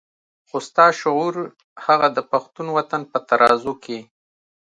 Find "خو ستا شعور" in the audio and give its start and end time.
0.47-1.35